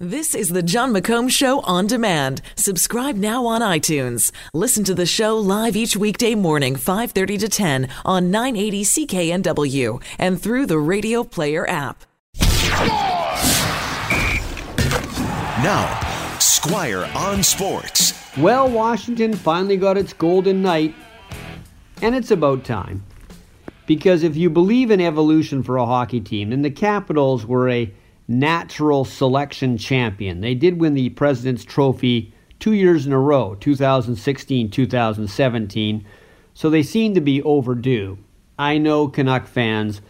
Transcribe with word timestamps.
This 0.00 0.34
is 0.34 0.48
the 0.48 0.60
Jon 0.60 0.92
McComb 0.92 1.30
Show 1.30 1.60
on 1.60 1.86
demand. 1.86 2.42
Subscribe 2.56 3.14
now 3.14 3.46
on 3.46 3.60
iTunes. 3.60 4.32
Listen 4.52 4.82
to 4.82 4.92
the 4.92 5.06
show 5.06 5.38
live 5.38 5.76
each 5.76 5.96
weekday 5.96 6.34
morning, 6.34 6.74
5:30 6.74 7.38
to 7.38 7.48
10 7.48 7.88
on 8.04 8.28
980 8.28 8.82
CKNW 8.82 10.00
and 10.18 10.42
through 10.42 10.66
the 10.66 10.80
Radio 10.80 11.22
Player 11.22 11.64
app. 11.70 12.04
Now, 15.62 16.00
Squire 16.40 17.08
on 17.14 17.44
Sports. 17.44 18.14
Well, 18.36 18.68
Washington 18.68 19.32
finally 19.34 19.76
got 19.76 19.96
its 19.96 20.12
golden 20.12 20.60
night, 20.60 20.92
and 22.02 22.16
it's 22.16 22.32
about 22.32 22.64
time. 22.64 23.04
Because 23.86 24.24
if 24.24 24.34
you 24.34 24.50
believe 24.50 24.90
in 24.90 25.00
evolution 25.00 25.62
for 25.62 25.76
a 25.76 25.86
hockey 25.86 26.20
team, 26.20 26.50
then 26.50 26.62
the 26.62 26.70
Capitals 26.70 27.46
were 27.46 27.68
a 27.68 27.92
natural 28.26 29.04
selection 29.04 29.76
champion. 29.76 30.40
They 30.40 30.54
did 30.54 30.80
win 30.80 30.94
the 30.94 31.10
President's 31.10 31.64
Trophy 31.64 32.32
two 32.58 32.72
years 32.72 33.06
in 33.06 33.12
a 33.12 33.18
row, 33.18 33.54
2016 33.56 34.70
2017, 34.70 36.06
so 36.54 36.70
they 36.70 36.82
seem 36.82 37.14
to 37.14 37.20
be 37.20 37.42
overdue. 37.42 38.18
I 38.58 38.78
know 38.78 39.08
Canuck 39.08 39.46
fans. 39.46 40.00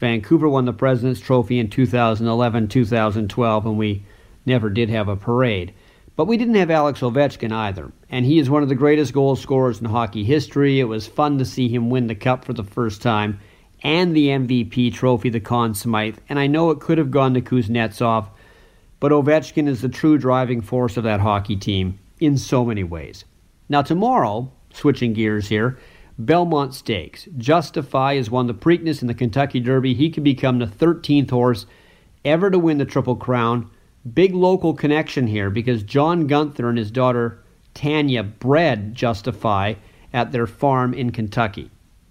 Vancouver 0.00 0.48
won 0.48 0.64
the 0.64 0.72
President's 0.72 1.20
Trophy 1.20 1.60
in 1.60 1.70
2011 1.70 2.68
2012, 2.68 3.66
and 3.66 3.78
we 3.78 4.02
never 4.44 4.68
did 4.68 4.90
have 4.90 5.08
a 5.08 5.16
parade. 5.16 5.72
But 6.16 6.26
we 6.26 6.36
didn't 6.36 6.56
have 6.56 6.70
Alex 6.70 7.00
Ovechkin 7.00 7.52
either, 7.52 7.92
and 8.10 8.26
he 8.26 8.38
is 8.38 8.50
one 8.50 8.62
of 8.62 8.68
the 8.68 8.74
greatest 8.74 9.14
goal 9.14 9.36
scorers 9.36 9.80
in 9.80 9.86
hockey 9.86 10.24
history. 10.24 10.80
It 10.80 10.84
was 10.84 11.06
fun 11.06 11.38
to 11.38 11.44
see 11.44 11.68
him 11.68 11.88
win 11.88 12.08
the 12.08 12.14
Cup 12.14 12.44
for 12.44 12.52
the 12.52 12.64
first 12.64 13.00
time 13.00 13.38
and 13.82 14.14
the 14.16 14.28
MVP 14.28 14.94
trophy, 14.94 15.28
the 15.28 15.40
Conn 15.40 15.74
Smythe, 15.74 16.18
and 16.28 16.38
I 16.38 16.46
know 16.46 16.70
it 16.70 16.80
could 16.80 16.98
have 16.98 17.10
gone 17.10 17.34
to 17.34 17.40
Kuznetsov, 17.40 18.28
but 19.00 19.12
Ovechkin 19.12 19.66
is 19.68 19.80
the 19.80 19.88
true 19.88 20.18
driving 20.18 20.60
force 20.60 20.96
of 20.96 21.04
that 21.04 21.20
hockey 21.20 21.56
team 21.56 21.98
in 22.20 22.38
so 22.38 22.64
many 22.64 22.84
ways. 22.84 23.24
Now, 23.68 23.82
tomorrow, 23.82 24.52
switching 24.72 25.12
gears 25.12 25.48
here, 25.48 25.78
Belmont 26.18 26.74
Stakes. 26.74 27.26
Justify 27.36 28.16
has 28.16 28.30
won 28.30 28.46
the 28.46 28.54
Preakness 28.54 29.02
in 29.02 29.08
the 29.08 29.14
Kentucky 29.14 29.60
Derby. 29.60 29.94
He 29.94 30.10
could 30.10 30.24
become 30.24 30.58
the 30.58 30.66
13th 30.66 31.30
horse 31.30 31.66
ever 32.24 32.50
to 32.50 32.58
win 32.58 32.78
the 32.78 32.84
Triple 32.84 33.16
Crown. 33.16 33.70
Big 34.14 34.34
local 34.34 34.74
connection 34.74 35.26
here 35.26 35.50
because 35.50 35.82
John 35.82 36.26
Gunther 36.26 36.68
and 36.68 36.78
his 36.78 36.90
daughter 36.90 37.42
Tanya 37.74 38.22
bred 38.22 38.94
Justify 38.94 39.74
at 40.12 40.32
their 40.32 40.46
farm 40.46 40.92
in 40.92 41.10
Kentucky. 41.10 41.70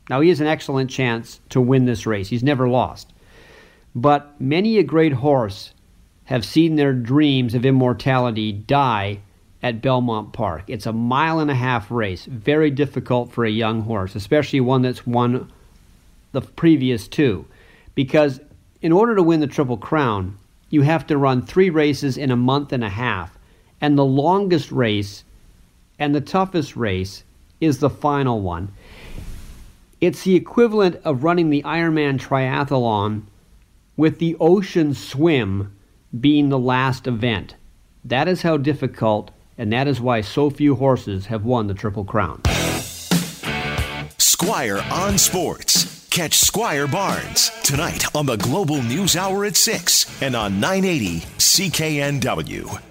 Now, 0.09 0.21
he 0.21 0.29
has 0.29 0.41
an 0.41 0.47
excellent 0.47 0.89
chance 0.89 1.39
to 1.49 1.61
win 1.61 1.85
this 1.85 2.05
race. 2.05 2.29
He's 2.29 2.43
never 2.43 2.67
lost. 2.67 3.11
But 3.95 4.39
many 4.39 4.77
a 4.77 4.83
great 4.83 5.13
horse 5.13 5.73
have 6.25 6.45
seen 6.45 6.75
their 6.75 6.93
dreams 6.93 7.55
of 7.55 7.65
immortality 7.65 8.51
die 8.51 9.19
at 9.63 9.81
Belmont 9.81 10.33
Park. 10.33 10.63
It's 10.67 10.85
a 10.85 10.93
mile 10.93 11.39
and 11.39 11.51
a 11.51 11.55
half 11.55 11.91
race, 11.91 12.25
very 12.25 12.71
difficult 12.71 13.31
for 13.31 13.45
a 13.45 13.51
young 13.51 13.81
horse, 13.81 14.15
especially 14.15 14.59
one 14.59 14.81
that's 14.81 15.05
won 15.05 15.51
the 16.31 16.41
previous 16.41 17.07
two. 17.07 17.45
Because 17.93 18.39
in 18.81 18.91
order 18.91 19.15
to 19.15 19.23
win 19.23 19.39
the 19.39 19.47
Triple 19.47 19.77
Crown, 19.77 20.37
you 20.69 20.81
have 20.81 21.05
to 21.07 21.17
run 21.17 21.41
three 21.41 21.69
races 21.69 22.17
in 22.17 22.31
a 22.31 22.35
month 22.35 22.71
and 22.71 22.83
a 22.83 22.89
half. 22.89 23.37
And 23.81 23.97
the 23.97 24.05
longest 24.05 24.71
race 24.71 25.23
and 25.99 26.15
the 26.15 26.21
toughest 26.21 26.75
race 26.75 27.23
is 27.59 27.79
the 27.79 27.89
final 27.89 28.41
one. 28.41 28.71
It's 30.01 30.23
the 30.23 30.35
equivalent 30.35 30.99
of 31.05 31.23
running 31.23 31.51
the 31.51 31.61
Ironman 31.61 32.19
triathlon 32.19 33.21
with 33.95 34.17
the 34.17 34.35
ocean 34.39 34.95
swim 34.95 35.77
being 36.19 36.49
the 36.49 36.57
last 36.57 37.05
event. 37.05 37.55
That 38.03 38.27
is 38.27 38.41
how 38.41 38.57
difficult, 38.57 39.29
and 39.59 39.71
that 39.71 39.87
is 39.87 40.01
why 40.01 40.21
so 40.21 40.49
few 40.49 40.73
horses 40.73 41.27
have 41.27 41.45
won 41.45 41.67
the 41.67 41.75
Triple 41.75 42.03
Crown. 42.03 42.41
Squire 44.17 44.83
on 44.91 45.19
Sports. 45.19 46.07
Catch 46.09 46.39
Squire 46.39 46.87
Barnes 46.87 47.51
tonight 47.63 48.03
on 48.15 48.25
the 48.25 48.37
Global 48.37 48.81
News 48.81 49.15
Hour 49.15 49.45
at 49.45 49.55
6 49.55 50.23
and 50.23 50.35
on 50.35 50.59
980 50.59 51.19
CKNW. 51.37 52.90